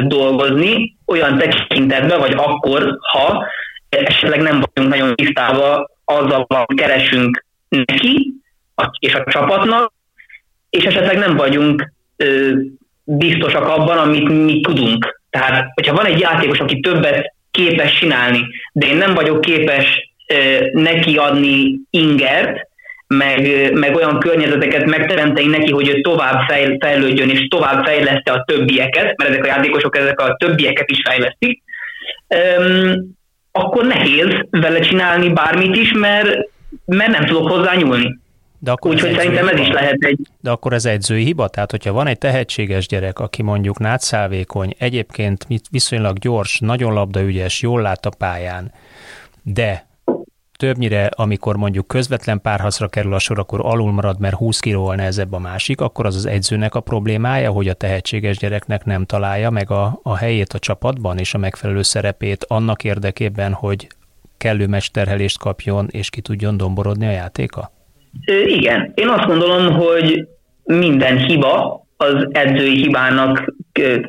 [0.06, 3.46] dolgozni, olyan tekintetben, vagy akkor, ha
[3.88, 8.32] esetleg nem vagyunk nagyon tisztában azzal, amit keresünk neki
[8.98, 9.92] és a csapatnak,
[10.70, 11.92] és esetleg nem vagyunk
[13.04, 15.20] biztosak abban, amit mi tudunk.
[15.30, 20.12] Tehát, hogyha van egy játékos, aki többet képes csinálni, de én nem vagyok képes
[20.72, 22.68] neki adni ingert,
[23.06, 28.44] meg, meg olyan környezeteket megteremteni neki, hogy ő tovább fejl, fejlődjön és tovább fejleszte a
[28.44, 31.62] többieket, mert ezek a játékosok ezek a többieket is fejlesztik,
[32.58, 33.18] um,
[33.52, 36.36] akkor nehéz vele csinálni bármit is, mert,
[36.84, 38.18] mert nem tudok hozzá nyúlni.
[38.62, 40.18] De akkor Úgyhogy szerintem ez is lehet egy...
[40.40, 41.48] De akkor ez edzői hiba?
[41.48, 47.80] Tehát, hogyha van egy tehetséges gyerek, aki mondjuk nátszálvékony, egyébként viszonylag gyors, nagyon labdaügyes, jól
[47.80, 48.72] lát a pályán,
[49.42, 49.88] de
[50.56, 55.32] többnyire, amikor mondjuk közvetlen párhaszra kerül a sor, akkor alul marad, mert 20 kilóval nehezebb
[55.32, 59.70] a másik, akkor az az edzőnek a problémája, hogy a tehetséges gyereknek nem találja meg
[59.70, 63.88] a, a helyét a csapatban és a megfelelő szerepét annak érdekében, hogy
[64.36, 67.72] kellő mesterhelést kapjon és ki tudjon domborodni a játéka?
[68.46, 68.92] Igen.
[68.94, 70.26] Én azt gondolom, hogy
[70.64, 73.54] minden hiba az edzői hibának,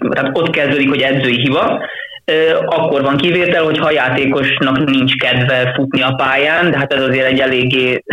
[0.10, 1.82] tehát ott kezdődik, hogy edzői hiba,
[2.66, 7.28] akkor van kivétel, hogyha a játékosnak nincs kedve futni a pályán, de hát ez azért
[7.28, 8.04] egy eléggé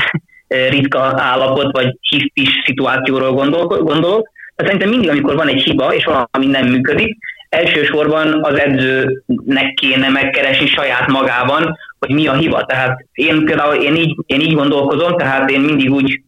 [0.68, 4.28] ritka állapot, vagy hisztis szituációról gondolok.
[4.56, 10.08] De szerintem mindig, amikor van egy hiba, és valami nem működik, elsősorban az edzőnek kéne
[10.08, 12.64] megkeresni saját magában, hogy mi a hiba.
[12.64, 16.20] Tehát én például én így, én így gondolkozom, tehát én mindig úgy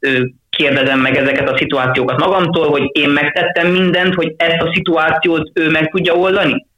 [0.51, 5.71] kérdezem meg ezeket a szituációkat magamtól, hogy én megtettem mindent, hogy ezt a szituációt ő
[5.71, 6.69] meg tudja oldani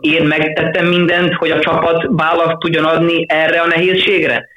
[0.00, 4.48] én megtettem mindent, hogy a csapat választ tudjon adni erre a nehézségre?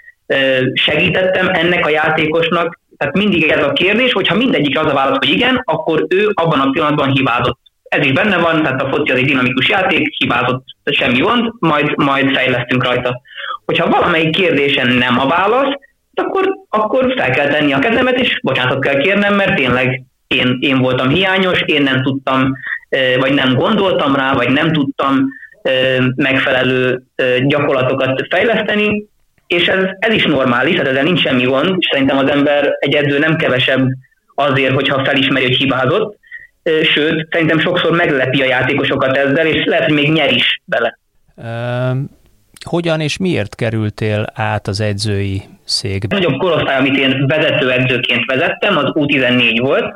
[0.73, 2.79] Segítettem ennek a játékosnak?
[2.97, 6.59] Tehát mindig ez a kérdés, hogyha mindegyik az a válasz, hogy igen, akkor ő abban
[6.59, 7.59] a pillanatban hibázott.
[7.83, 11.97] Ez is benne van, tehát a foci az egy dinamikus játék, hibázott, semmi gond, majd,
[11.97, 13.21] majd fejlesztünk rajta.
[13.69, 15.73] Hogyha valamelyik kérdésen nem a válasz,
[16.13, 20.79] akkor, akkor fel kell tenni a kezemet, és bocsánatot kell kérnem, mert tényleg én, én
[20.79, 22.53] voltam hiányos, én nem tudtam
[23.19, 25.25] vagy nem gondoltam rá, vagy nem tudtam
[26.15, 27.03] megfelelő
[27.47, 29.05] gyakorlatokat fejleszteni,
[29.47, 32.93] és ez, ez is normális, tehát ezzel nincs semmi gond, és szerintem az ember, egy
[32.93, 33.87] edző nem kevesebb
[34.35, 36.17] azért, hogyha felismeri, hogy hibázott,
[36.93, 40.97] sőt, szerintem sokszor meglepi a játékosokat ezzel, és lehet, hogy még nyer is bele.
[42.65, 46.15] Hogyan és miért kerültél át az edzői székbe?
[46.15, 49.93] A nagyobb korosztály, amit én vezető edzőként vezettem, az U14 volt,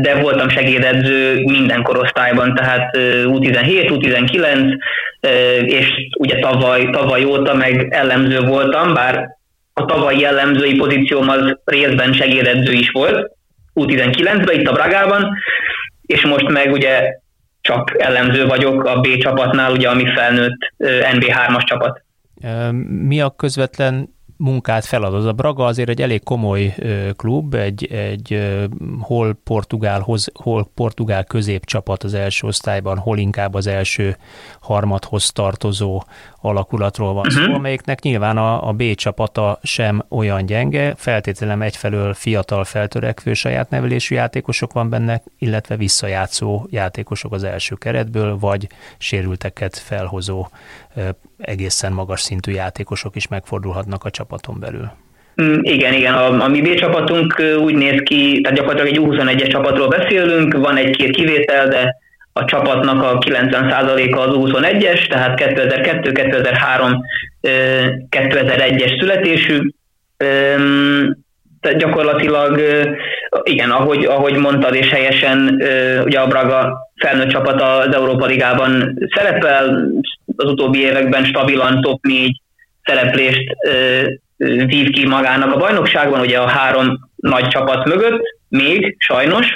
[0.00, 4.78] de voltam segédedző minden korosztályban, tehát U17, U19,
[5.64, 5.86] és
[6.18, 9.28] ugye tavaly, tavaly óta meg ellenző voltam, bár
[9.72, 13.30] a tavalyi jellemzői pozícióm az részben segédedző is volt,
[13.74, 15.36] U19-ben, itt a Bragában,
[16.06, 17.12] és most meg ugye
[17.60, 22.02] csak ellenző vagyok a B csapatnál, ugye ami felnőtt NB3-as csapat.
[22.88, 25.26] Mi a közvetlen munkát feladat.
[25.26, 26.74] A Braga azért egy elég komoly
[27.16, 28.58] klub, egy, egy
[29.00, 34.16] hol portugálhoz, hol portugál középcsapat az első osztályban, hol inkább az első
[34.60, 36.02] harmadhoz tartozó
[36.40, 37.54] alakulatról van szó, uh-huh.
[37.54, 44.14] amelyiknek nyilván a, a B csapata sem olyan gyenge, feltételem egyfelől fiatal feltörekvő saját nevelésű
[44.14, 48.66] játékosok van benne, illetve visszajátszó játékosok az első keretből, vagy
[48.98, 50.46] sérülteket felhozó
[51.38, 54.90] egészen magas szintű játékosok is megfordulhatnak a csapaton belül.
[55.42, 59.50] Mm, igen, igen, a, a mi B csapatunk úgy néz ki, tehát gyakorlatilag egy U21-es
[59.50, 61.96] csapatról beszélünk, van egy-két kivétel, de
[62.32, 67.04] a csapatnak a 90%-a az 21-es, tehát 2002, 2003,
[68.10, 69.58] 2001-es születésű,
[71.60, 72.60] Tehát gyakorlatilag
[73.42, 75.62] igen, ahogy, ahogy mondtad, és helyesen
[76.04, 79.88] ugye a Braga felnőtt csapat az Európa Ligában szerepel,
[80.36, 82.40] az utóbbi években stabilan top 4
[82.84, 83.56] szereplést
[84.66, 89.46] vív ki magának a bajnokságban, ugye a három nagy csapat mögött, még sajnos,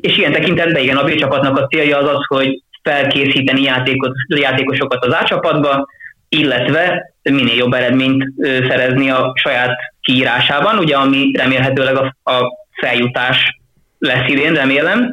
[0.00, 5.04] és ilyen tekintetben igen, a B csapatnak a célja az az, hogy felkészíteni játékos, játékosokat
[5.04, 5.86] az A csapatba,
[6.28, 13.58] illetve minél jobb eredményt szerezni a saját kiírásában, ugye ami remélhetőleg a, a feljutás
[13.98, 15.12] lesz idén, remélem.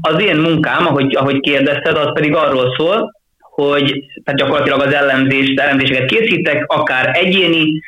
[0.00, 5.54] Az én munkám, ahogy, ahogy kérdezted, az pedig arról szól, hogy tehát gyakorlatilag az elemzés,
[5.56, 7.80] elemzéseket készítek, akár egyéni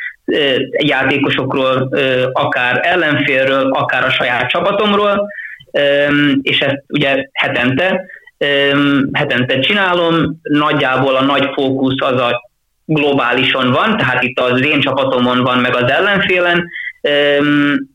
[0.79, 1.89] játékosokról,
[2.33, 5.29] akár ellenfélről, akár a saját csapatomról,
[6.43, 8.05] és ezt ugye hetente,
[9.13, 12.51] hetente csinálom, nagyjából a nagy fókusz az a
[12.85, 16.69] globálison van, tehát itt az én csapatomon van, meg az ellenfélen,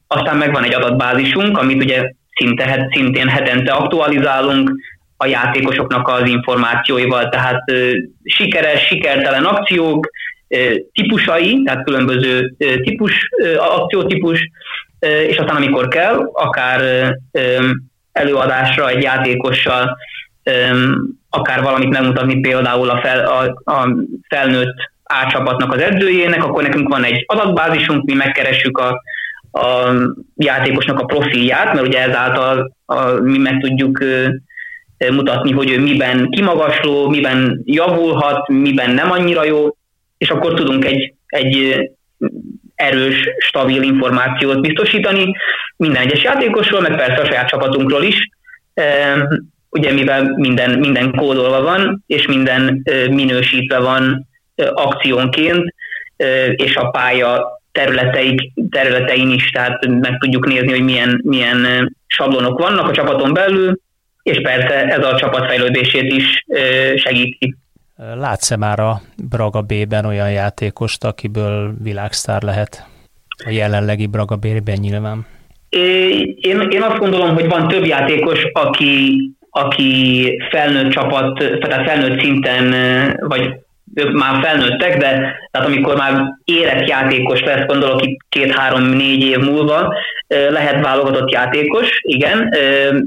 [0.07, 4.71] aztán meg van egy adatbázisunk, amit ugye szinte, szintén hetente aktualizálunk,
[5.17, 7.63] a játékosoknak az információival, tehát
[8.23, 10.09] sikeres, sikertelen akciók,
[10.91, 14.49] típusai, tehát különböző típus, akciótípus,
[14.99, 17.13] és aztán amikor kell, akár
[18.11, 19.97] előadásra egy játékossal,
[21.29, 23.95] akár valamit megmutatni például a, fel, a, a
[24.29, 29.01] felnőtt átcsapatnak az edzőjének, akkor nekünk van egy adatbázisunk, mi megkeressük a,
[29.51, 29.93] a
[30.35, 34.03] játékosnak a profilját, mert ugye ezáltal a, mi meg tudjuk
[35.11, 39.76] mutatni, hogy ő miben kimagasló, miben javulhat, miben nem annyira jó,
[40.17, 41.75] és akkor tudunk egy, egy
[42.75, 45.35] erős, stabil információt biztosítani
[45.77, 48.29] minden egyes játékosról, meg persze a saját csapatunkról is,
[49.69, 54.27] ugye mivel minden, minden kódolva van, és minden minősítve van
[54.73, 55.73] akciónként,
[56.51, 62.87] és a pálya területeik, területein is, tehát meg tudjuk nézni, hogy milyen, milyen sablonok vannak
[62.87, 63.79] a csapaton belül,
[64.23, 66.45] és persze ez a csapat fejlődését is
[66.95, 67.55] segíti.
[67.97, 72.87] Látsz-e már a Braga B-ben olyan játékost, akiből világsztár lehet?
[73.45, 75.25] A jelenlegi Braga B-ben nyilván.
[75.69, 82.73] Én, én azt gondolom, hogy van több játékos, aki, aki felnőtt csapat, tehát felnőtt szinten,
[83.19, 83.53] vagy
[83.95, 85.09] ők már felnőttek, de
[85.51, 89.93] tehát amikor már érett játékos lesz, gondolok itt két-három-négy év múlva,
[90.27, 92.53] lehet válogatott játékos, igen.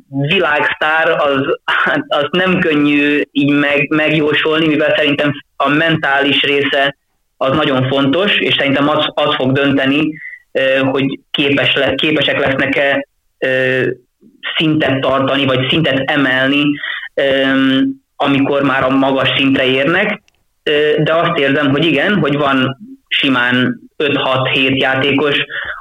[0.08, 1.58] Világsztár az,
[2.20, 6.96] az nem könnyű így meg, megjósolni, mivel szerintem a mentális része
[7.36, 10.18] az nagyon fontos, és szerintem az, az fog dönteni,
[10.82, 13.06] hogy képes le, képesek lesznek-e
[14.56, 16.62] szintet tartani, vagy szintet emelni,
[18.16, 20.22] amikor már a magas szintre érnek,
[21.02, 25.36] de azt érzem, hogy igen, hogy van simán 5-6-7 játékos,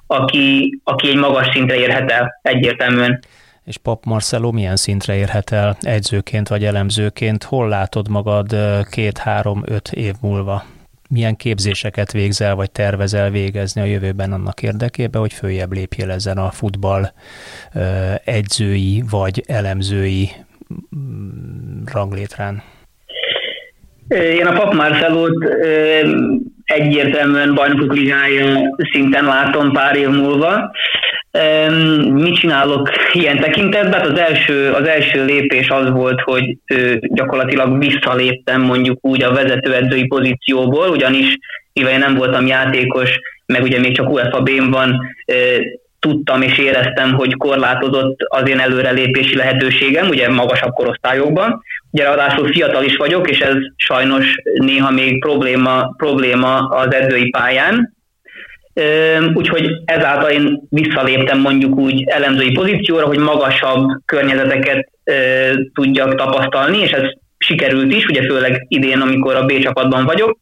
[0.07, 3.19] aki, aki egy magas szintre érhet el egyértelműen.
[3.63, 7.43] És Pap Marcelo milyen szintre érhet el egyzőként vagy elemzőként?
[7.43, 8.55] Hol látod magad
[8.89, 10.63] két-három-öt év múlva?
[11.09, 16.51] Milyen képzéseket végzel vagy tervezel végezni a jövőben annak érdekében, hogy följebb lépjél ezen a
[16.51, 17.11] futball
[18.23, 20.29] egyzői vagy elemzői
[20.95, 22.63] mm, ranglétrán?
[24.09, 25.45] Én a Pap Marcelót
[26.63, 28.59] egyértelműen bajnokok ligája
[28.91, 30.71] szinten látom pár év múlva.
[32.13, 33.99] Mit csinálok ilyen tekintetben?
[33.99, 36.57] Hát az első, az első lépés az volt, hogy
[36.99, 41.37] gyakorlatilag visszaléptem mondjuk úgy a vezetőedzői pozícióból, ugyanis
[41.73, 45.15] mivel én nem voltam játékos, meg ugye még csak UEFA b van,
[45.99, 51.63] tudtam és éreztem, hogy korlátozott az én előrelépési lehetőségem, ugye magasabb korosztályokban.
[51.91, 57.97] Ugye ráadásul fiatal is vagyok, és ez sajnos néha még probléma, probléma az edzői pályán.
[59.33, 64.89] Úgyhogy ezáltal én visszaléptem mondjuk úgy elemzői pozícióra, hogy magasabb környezeteket
[65.73, 67.03] tudjak tapasztalni, és ez
[67.38, 70.39] sikerült is, ugye főleg idén, amikor a B csapatban vagyok.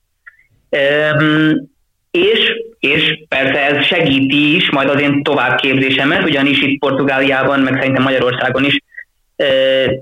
[2.22, 2.40] És,
[2.80, 8.64] és persze ez segíti is majd az én továbbképzésemet, ugyanis itt Portugáliában, meg szerintem Magyarországon
[8.64, 8.82] is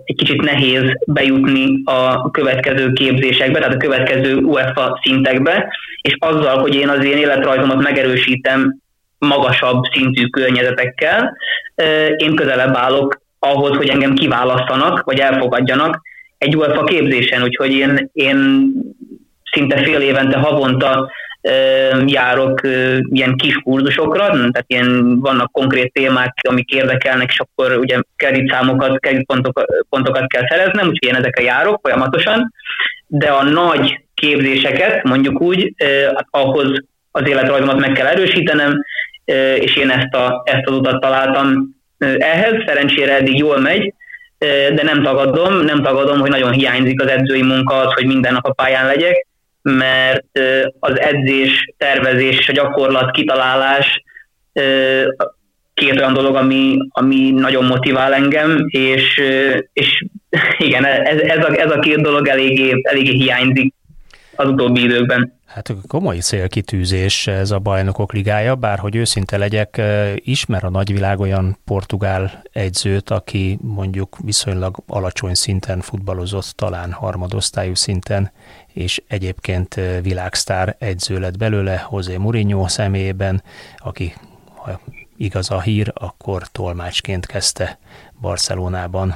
[0.05, 6.75] egy kicsit nehéz bejutni a következő képzésekbe, tehát a következő UEFA szintekbe, és azzal, hogy
[6.75, 8.79] én az én életrajzomat megerősítem
[9.17, 11.37] magasabb szintű környezetekkel,
[12.17, 16.01] én közelebb állok ahhoz, hogy engem kiválasztanak, vagy elfogadjanak
[16.37, 18.69] egy UEFA képzésen, úgyhogy én, én
[19.51, 21.11] szinte fél évente havonta
[22.05, 22.61] járok
[23.09, 29.65] ilyen kis kurzusokra, tehát ilyen vannak konkrét témák, amik érdekelnek, és akkor ugye kreditszámokat, kreditpontokat
[29.89, 32.53] pontokat kell szereznem, úgyhogy én ezekre járok folyamatosan,
[33.07, 35.73] de a nagy képzéseket, mondjuk úgy,
[36.29, 38.83] ahhoz, az életrajzomat meg kell erősítenem,
[39.59, 41.75] és én ezt, a, ezt az utat találtam
[42.17, 43.93] ehhez, szerencsére eddig jól megy,
[44.73, 48.45] de nem tagadom, nem tagadom, hogy nagyon hiányzik az edzői munka, az, hogy minden nap
[48.45, 49.27] a pályán legyek,
[49.69, 50.39] mert
[50.79, 54.03] az edzés, tervezés és a gyakorlat, kitalálás
[55.73, 59.21] két olyan dolog, ami, ami nagyon motivál engem, és,
[59.73, 60.05] és
[60.57, 63.73] igen, ez, ez, a, ez a két dolog eléggé, eléggé hiányzik
[64.35, 65.33] az utóbbi időkben.
[65.45, 69.81] Hát komoly célkitűzés ez a bajnokok ligája, bár hogy őszinte legyek,
[70.15, 78.31] ismer a nagyvilág olyan portugál egyzőt, aki mondjuk viszonylag alacsony szinten futballozott, talán harmadosztályú szinten,
[78.73, 83.43] és egyébként világsztár egyző lett belőle, José Mourinho személyében,
[83.77, 84.13] aki
[84.55, 84.79] ha
[85.17, 87.79] igaz a hír, akkor tolmácsként kezdte
[88.21, 89.15] Barcelonában,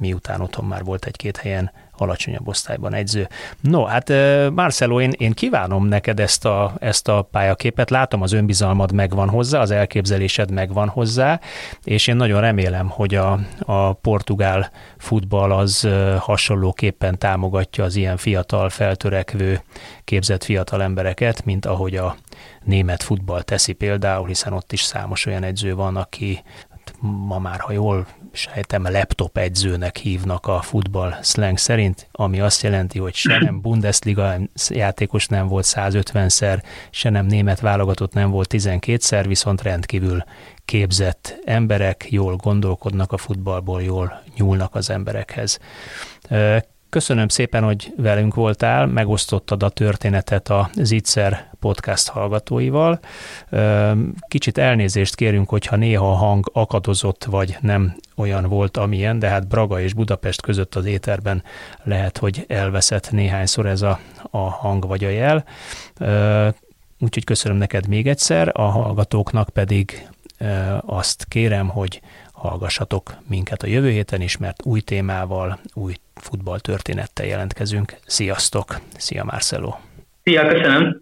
[0.00, 3.28] miután otthon már volt egy-két helyen alacsonyabb osztályban egyző.
[3.60, 4.12] No, hát
[4.54, 9.60] Marcelo, én, én kívánom neked ezt a, ezt a pályaképet, látom az önbizalmad megvan hozzá,
[9.60, 11.40] az elképzelésed megvan hozzá,
[11.84, 15.88] és én nagyon remélem, hogy a, a portugál futball az
[16.18, 19.62] hasonlóképpen támogatja az ilyen fiatal, feltörekvő,
[20.04, 22.16] képzett fiatal embereket, mint ahogy a
[22.64, 26.42] német futball teszi például, hiszen ott is számos olyan edző van, aki
[27.00, 32.98] ma már, ha jól sejtem, laptop edzőnek hívnak a futball slang szerint, ami azt jelenti,
[32.98, 34.34] hogy se nem Bundesliga
[34.68, 40.24] játékos nem volt 150-szer, se nem német válogatott nem volt 12-szer, viszont rendkívül
[40.64, 45.58] képzett emberek, jól gondolkodnak a futballból, jól nyúlnak az emberekhez.
[46.90, 53.00] Köszönöm szépen, hogy velünk voltál, megosztottad a történetet a Zitzer podcast hallgatóival.
[54.28, 59.48] Kicsit elnézést kérünk, hogyha néha a hang akadozott, vagy nem olyan volt, amilyen, de hát
[59.48, 61.42] Braga és Budapest között az éterben
[61.82, 64.00] lehet, hogy elveszett néhányszor ez a,
[64.30, 65.44] a hang vagy a jel.
[66.98, 70.08] Úgyhogy köszönöm neked még egyszer, a hallgatóknak pedig
[70.80, 72.00] azt kérem, hogy
[72.32, 77.96] hallgassatok minket a jövő héten is, mert új témával, új futballtörténettel jelentkezünk.
[78.06, 78.80] Sziasztok!
[78.96, 79.74] Szia Marcelo!
[80.22, 81.00] Szia, köszönöm!